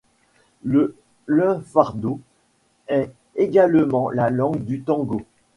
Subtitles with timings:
[0.63, 0.95] Le
[1.27, 2.19] lunfardo
[2.87, 5.21] est également la langue du tango.